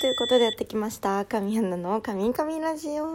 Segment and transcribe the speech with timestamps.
[0.00, 1.26] ということでやってきました。
[1.26, 3.12] 神花の神神ラジオ。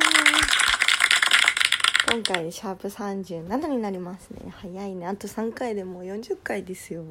[2.12, 4.54] 今回シャープ37になりますね。
[4.56, 5.08] 早いね。
[5.08, 7.02] あと3回でもう40回ですよ。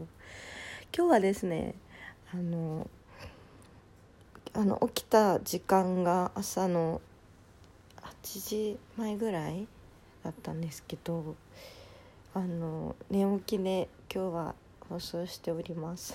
[0.96, 1.74] 今日はですね
[2.32, 2.88] あの
[4.52, 7.00] あの起きた時間が朝の
[8.00, 9.66] 8時前ぐらい
[10.22, 11.34] だったんですけど
[12.32, 14.54] あの寝起きで今日は
[14.88, 16.14] 放送しております。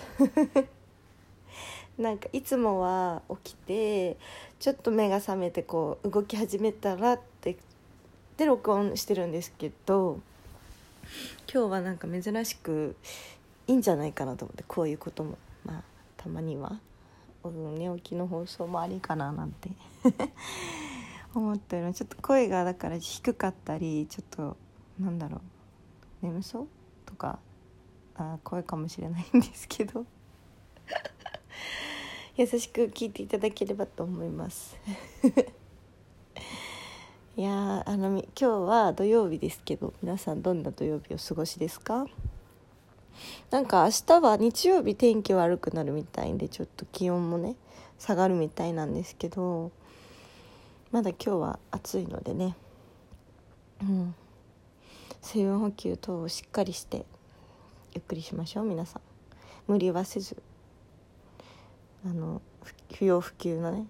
[1.97, 4.17] なんかいつもは起きて
[4.59, 7.57] ちょっと目が覚めてこう動き始めたらって
[8.37, 10.19] で録音してるんですけど
[11.51, 12.95] 今日はなんか珍しく
[13.67, 15.37] いいんじゃないかなと思ってこういうことも。
[15.63, 15.83] まあ
[16.17, 16.79] たまには。
[17.43, 19.69] 寝起きの放送もありかななんて。
[21.33, 21.93] 思ってる。
[21.93, 24.57] ちょっと声がだから低かったりちょっと
[24.99, 25.37] なんだろ
[26.21, 26.25] う。
[26.25, 26.67] 眠そう
[27.05, 27.39] とか
[28.15, 30.05] あ声かもしれないんですけど。
[32.39, 34.77] 優しく聞いていただければと思います。
[37.35, 42.05] いやあの今日は土曜日ですけど皆さんどんな土曜日を過ごしですか？
[43.51, 47.57] なんか明日は日曜日天気悪くなるみたいでちょっと気温もね
[47.97, 49.71] 下がるみたいなんですけど
[50.93, 52.55] まだ今日は暑いのでね。
[53.81, 54.15] うん。
[55.21, 57.05] 水分補給等をしっかりして
[57.93, 59.01] ゆっくりしましょう皆さん。
[59.67, 60.41] 無理はせず。
[62.05, 62.41] あの
[62.93, 63.87] 不要不急のね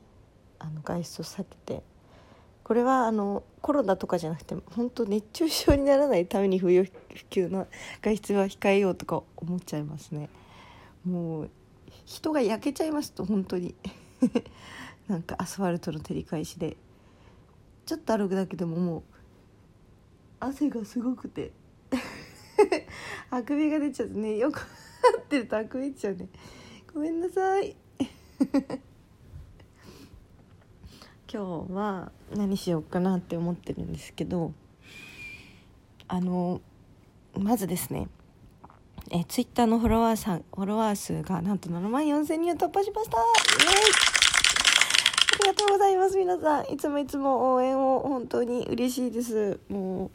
[0.59, 1.83] あの外出を避けて
[2.63, 6.91] これはあのコロナとかじゃなくて本当熱中症にならないために不要不
[7.30, 7.67] 急の
[8.02, 10.30] 外出は控えようとか思っちゃいますね。
[11.03, 11.49] もう
[12.05, 13.73] 人が焼けちゃいますと本当に。
[15.07, 16.77] なんかアスファルトの照り返しで。
[17.87, 19.03] ちょっと歩くだけでももう
[20.39, 21.52] 汗がすごくて。
[23.31, 24.61] あくびが出ちゃってねよく合
[25.21, 26.30] ってるとあくびっちゃうね。
[26.93, 27.75] ごめんなさい。
[31.31, 34.53] 今日は何しようかなって思ってるんですけど
[36.08, 36.61] あの
[37.37, 38.08] まずですね
[39.11, 43.17] えツイッターのフォロワーさんフォロワー数がなんと7万4000人を突破しました。
[43.17, 43.23] あ
[45.41, 46.17] りがとうございます。
[46.17, 49.59] 皆さんいつもいつも応援を本当に嬉しいです。
[49.69, 50.11] もう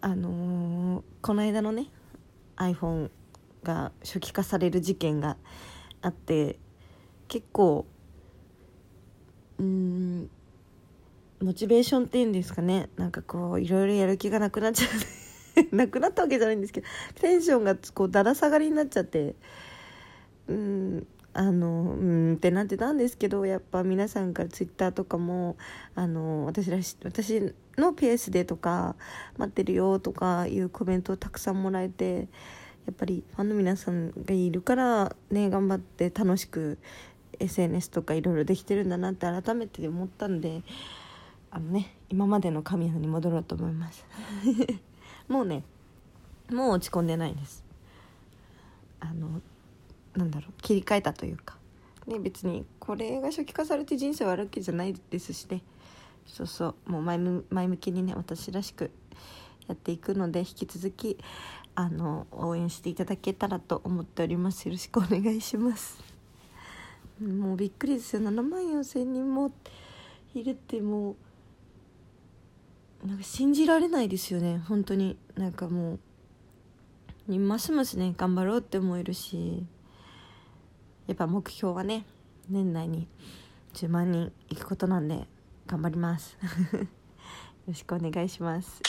[0.00, 1.86] あのー、この間のね
[2.56, 3.10] iPhone
[3.62, 5.36] が初期化される事件が
[6.02, 6.58] あって
[7.30, 7.86] 結構
[9.58, 10.28] うん
[11.40, 12.90] モチベーションっていうんですかね。
[12.96, 14.90] なんかこういろいろやる気がなくなっちゃう。
[15.76, 19.34] なくなったわけじゃないんですけどテンションがこうだら下がりになっちゃって
[20.48, 25.56] うんあのうんってなってたんですけどやっぱ皆さんからツイッターとかも
[25.94, 28.96] あの私らし私のペースでとか
[29.38, 32.28] 待ってるよとかいうコメントをたくさんもらえて
[32.86, 36.78] やっぱりファンの皆さんがいるからね頑張って楽しく
[37.40, 40.62] SNS とかいろいろできてるんだなって改めて思ったんで
[41.50, 44.06] あのね今までの神谷に戻ろうと思います。
[45.28, 45.64] もうね
[46.50, 47.64] もう落ち込んでないです。
[49.00, 49.40] あの
[50.14, 51.58] なんだろう切り替えたというか。
[52.06, 55.62] ね別にこれが初期化されて人生悪いわけじゃないですしね。
[56.26, 58.90] そうそうもう前前向きにね私らしく
[59.66, 61.18] やっていくので引き続き
[61.74, 64.66] あの応援していただけたらと思っております。
[64.66, 66.09] よろしくお願いします。
[67.20, 68.22] もうびっくりですよ。
[68.22, 69.52] 7万4千人も
[70.34, 71.16] いるっても
[73.04, 74.62] うなんか信じられないですよね。
[74.66, 75.18] 本当に。
[75.36, 75.98] なんかも
[77.28, 79.66] うますますね頑張ろうって思えるし。
[81.06, 82.06] やっぱ目標はね
[82.48, 83.08] 年内に
[83.74, 85.26] 10万人いくことなんで
[85.66, 86.38] 頑張ります。
[86.72, 86.86] よ
[87.66, 88.80] ろしくお願いします。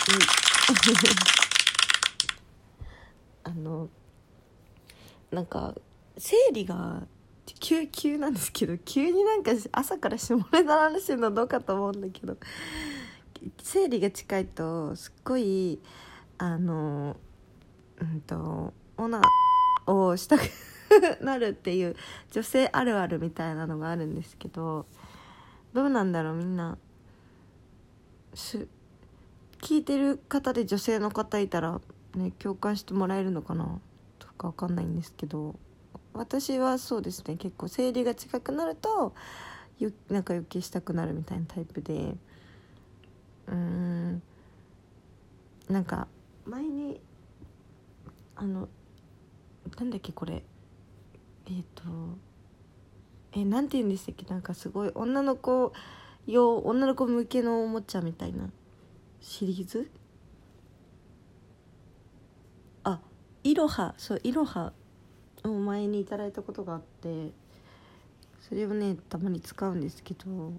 [3.44, 3.90] あの
[5.32, 5.76] なんか
[6.18, 7.08] 生理が
[7.60, 12.38] 急急なんですけど急になんか朝から下ネタの話してるのどうかと思うんだけど
[13.62, 15.80] 生理が近いとすっごい
[16.38, 17.18] あの
[18.00, 19.22] うんとオナ
[19.88, 20.42] をしたく
[21.22, 21.96] なるっていう
[22.32, 24.86] 女性あるあるみたいなのがあるんですけど
[25.74, 26.78] どうなんだろうみんな。
[28.34, 28.68] す
[29.62, 31.82] 聞いてる方で女性の方いたら
[32.16, 33.80] ね共感してもらえるのかな
[34.20, 35.56] とか分かんないんですけど。
[36.14, 37.38] 私はそうですね。
[37.38, 39.14] 結構生理が近くなると
[39.80, 42.16] よなんか余計したくなるみたいなタイプで。
[43.48, 44.22] うん。
[45.70, 46.08] なんか
[46.46, 47.00] 前に
[48.36, 48.68] あの
[49.80, 50.44] なんだっけこれ。
[51.48, 51.84] えっ、ー、と
[53.34, 54.26] えなんて言うんでしたっけ？
[54.26, 55.72] なんかすごい女の子
[56.28, 58.50] 用女の子向けのおもちゃみたいな。
[59.22, 59.90] シリーズ？
[62.84, 63.00] あ
[63.44, 64.74] いろはそういろは
[65.44, 67.32] を前にいただいたことがあって
[68.40, 70.54] それをねたまに使うんですけど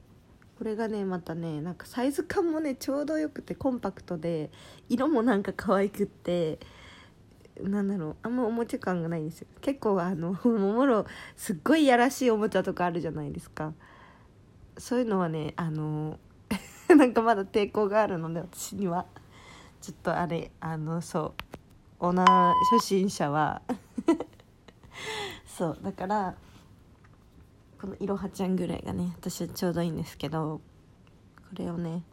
[0.59, 4.51] これがねまたねなんかサイズ感もねちょうどよくてコンパクトで
[4.89, 6.59] 色もなんか可愛くって
[7.61, 9.49] なんだろうあんまおもちゃ感がないんですよ。
[9.61, 11.05] 結構あのもろ
[11.37, 13.73] すっごいやらしいおもちゃとかあるじゃないですか。
[14.79, 16.19] そういうのはねあの
[16.97, 19.07] なんかまだ抵抗があるので私には。
[19.81, 21.35] ちょっとあれあのそ
[22.01, 23.63] うオーナー初心者は。
[25.47, 26.35] そうだから
[27.81, 30.61] このいろはちゃんぐらいがね私はちょうどいいんですけど
[31.37, 32.05] これをね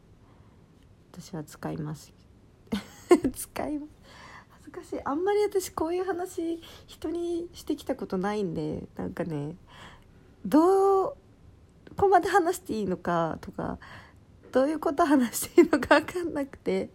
[1.11, 2.13] 私は使います。
[3.35, 3.91] 使います。
[4.49, 5.01] 恥ずかしい。
[5.03, 9.55] あんまり私こういう話人にしてきたことないんでなんかね
[10.45, 11.17] ど
[11.97, 13.79] こまで話していいのかとか
[14.51, 16.89] どういうこと話していいのか分かんなくて。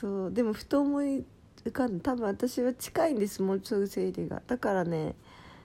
[0.00, 1.24] そうでもふと思い
[1.68, 4.42] 浮かん多分私は近いんですもうちょい生理が。
[4.46, 5.14] だからね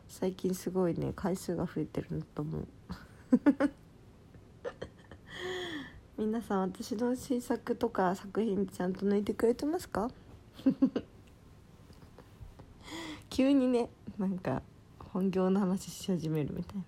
[0.08, 2.68] 最近すごいね回数が増えてるんだと思う。
[6.18, 10.12] 皆さん私の新作とか作品ちゃんと抜いてくれてますか？
[13.30, 14.62] 急にねなんか
[15.00, 16.84] 本業の話し始めるみたいな。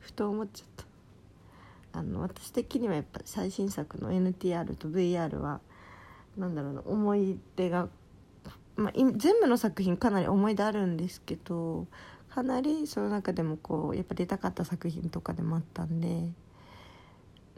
[0.00, 0.68] ふと思っちゃっ
[1.92, 2.00] た。
[2.00, 5.60] あの私的にはやっぱ最新作の NTR と VR は
[6.36, 7.88] なんだろうな思い出が、
[8.80, 11.86] まあ、全部の作品かなり思い出あるんですけど
[12.30, 16.32] かなりその中でもこうやっぱ出たかった作品とかでもあったんで、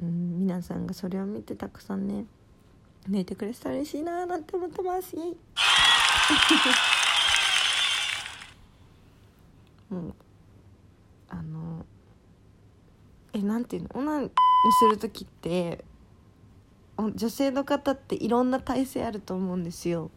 [0.03, 2.25] うん、皆さんがそれを見てたくさんね
[3.09, 5.15] 寝てくれてたら嬉しいなーなんて思ってます。
[5.15, 5.37] イエイ
[9.91, 10.15] もう
[11.29, 11.85] あの
[13.33, 13.89] えなんていうの？
[13.95, 14.31] オナに
[14.81, 15.85] する時って
[16.99, 20.11] 女性の方っていろんな体勢あると思うんですよ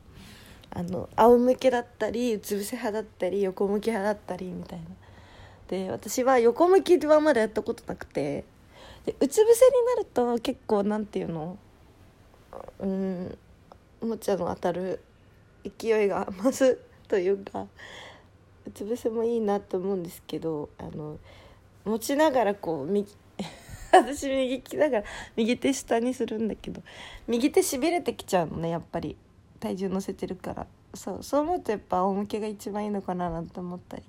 [0.71, 4.85] あの仰向けだったりうつ伏せ派だったり横向き派だったりみたいな。
[5.67, 8.43] で私は横向きはまだやったことなくて
[9.05, 11.57] でうつ伏せになると結構なんていうの
[12.79, 13.37] うん
[14.01, 15.01] おもちゃの当たる
[15.63, 16.77] 勢いが 増す
[17.07, 17.67] というか
[18.67, 21.17] うつ伏せもいいなと思うんですけどあの
[21.83, 23.11] 持ちながらこう右
[23.91, 25.03] 私右利きだから
[25.35, 26.81] 右手下にするんだけど
[27.27, 29.17] 右手しびれてきちゃうのねやっぱり。
[29.59, 30.67] 体重乗せてるから。
[30.93, 34.03] そうそう思うとやっぱ仰向けが一番いいのかななんて思ったり。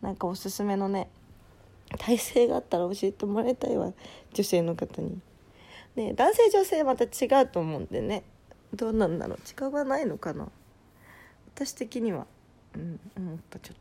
[0.00, 1.08] なんかおすすめのね
[1.98, 3.92] 体勢があったら教えてもらいたいわ。
[4.32, 5.20] 女性の方に。
[5.96, 8.24] ね男性女性また違うと思うんでね。
[8.74, 9.38] どうなんだろう。
[9.38, 10.48] 違わないのかな。
[11.54, 12.26] 私的には。
[12.74, 13.76] うん思ったちょっ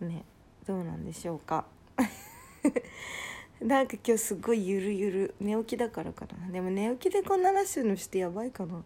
[0.00, 0.06] と。
[0.06, 0.24] ね
[0.66, 1.66] どうなんでしょうか。
[3.60, 5.34] なんか今日すごいゆるゆる。
[5.40, 6.50] 寝起きだからかな。
[6.50, 8.82] でも寝起きでこんな話するのしてやばいかな。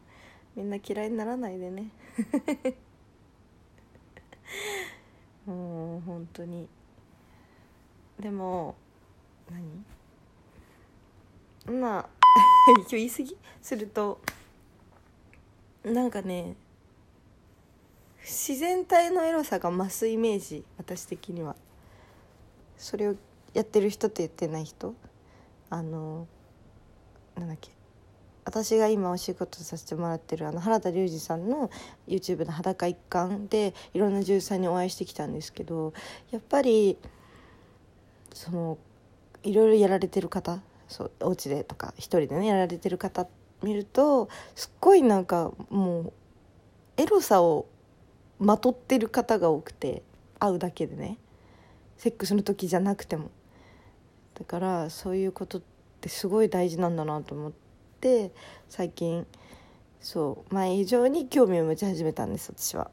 [0.58, 1.92] みんな嫌いにならないでね。
[5.46, 6.68] もう本当に。
[8.18, 8.74] でも
[9.48, 9.84] 何？
[11.80, 12.08] まあ
[12.76, 13.36] 今日言い過ぎ？
[13.62, 14.20] すると
[15.84, 16.56] なんかね
[18.24, 21.54] 自然体のエロさが増すイメージ私的には。
[22.76, 23.14] それを
[23.54, 24.92] やってる人とやってない人？
[25.70, 26.26] あの
[27.36, 27.77] なんだっけ？
[28.48, 31.70] 私が今お仕事させてもらってるあの原田龍二さんの
[32.06, 35.92] YouTube の「裸一貫」でいろんな女優さんにお会いしてきたんですけど
[36.30, 36.96] やっぱり
[38.32, 38.78] その
[39.42, 43.26] いろいろやられてる方そうお家でとか一人でねやられてる方
[43.62, 46.12] 見るとすっごいなんかもう
[46.96, 47.66] エロさを
[48.38, 50.02] まとってる方が多くて
[50.38, 51.18] 会うだけでね
[51.98, 53.28] セックスの時じゃなくても。
[54.38, 55.62] だからそういうことっ
[56.00, 57.67] てすごい大事なんだなと思って。
[58.68, 59.26] 最近
[60.00, 62.90] そう前以上に興味を持ち始めたんです私は。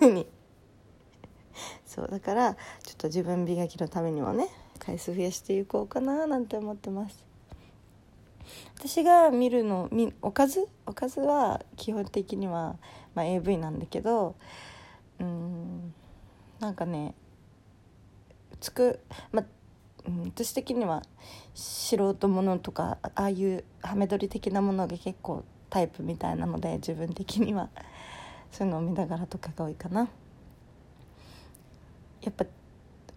[0.00, 0.26] に。
[1.86, 2.60] そうだからちょ
[2.94, 4.48] っと自分磨きのためにはね
[4.80, 7.24] 回数増やしていこうかななんて思ってます。
[8.76, 9.88] 私が見るの
[10.20, 10.68] おかず？
[10.84, 12.76] おかずは基本的には、
[13.14, 14.34] まあ、AV なんだけど
[15.20, 15.94] うん
[16.58, 17.14] なんかね
[18.60, 18.98] つく
[19.30, 19.44] ま
[20.06, 21.02] うん、私的には
[21.54, 27.68] 素人ものとかああいうハメ撮り的なものが結構タイプみたいなので自分的には。
[28.54, 30.08] そういうのを見ながらとかが多いかな。
[32.22, 32.44] やっぱ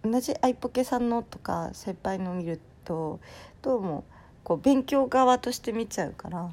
[0.02, 3.20] 同じアイポケさんのとか先輩の見ると
[3.62, 4.04] どうも
[4.42, 6.50] こう勉強側として見ちゃうから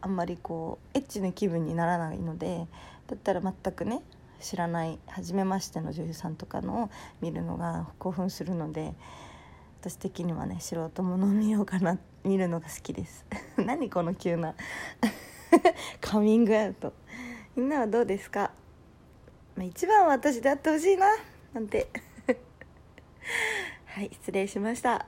[0.00, 2.66] あんまりこうエッチな気分にならないので
[3.08, 4.02] だったら全くね
[4.40, 6.90] 知らない初めましての女優さんとかのを
[7.20, 8.94] 見るのが興奮するので
[9.80, 13.24] 私的にはね素人もの見ようかな見るのが好きです。
[13.56, 14.54] 何この急な
[16.00, 16.92] カミングアウト。
[17.54, 18.52] みんなはどうですか、
[19.56, 21.06] まあ、一番は私であってほしいな
[21.54, 21.88] なんて。
[23.86, 25.06] はい失礼しました。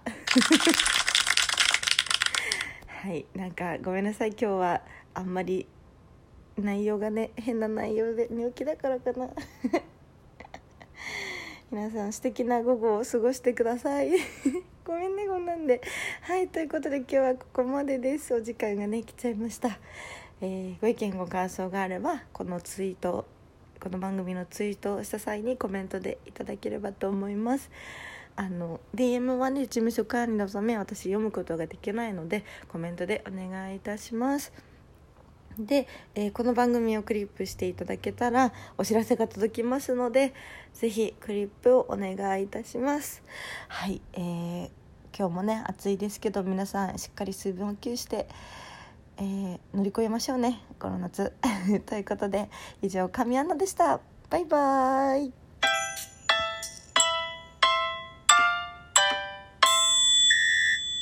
[2.87, 4.31] はいなんかごめんなさい。
[4.31, 4.83] 今日は
[5.15, 5.67] あんまり
[6.57, 9.31] 内容がね変な内容で寝起きだからかな。
[11.73, 14.11] 皆さん素敵な午後を過ごしてください。
[14.85, 15.81] ごめんねこんなんで。
[16.23, 18.35] はいということで今日はここまでです。
[18.35, 19.79] お時間がね来ちゃいました、
[20.41, 23.25] えー、ご意見ご感想があればこのツイート
[23.79, 27.71] この番組のツイートをした際にコメントでいただければと思います。
[28.35, 34.53] あの DM はね事務所管理のため私読むことができないのでコメントでお願いいたします。
[35.67, 40.35] で、えー、この番組をクリップしていただけたらお知らせが届きますので
[40.75, 43.23] ぜひクリップをお願いいたします。
[43.69, 44.71] はい、えー、
[45.17, 48.29] 今日もね暑いですけど皆さんしっかり水分補給して、
[49.19, 51.33] えー、乗り越えましょうねこの夏。
[51.87, 52.49] ということで
[52.83, 54.01] 以上神アナでした。
[54.31, 55.50] バイバーイ。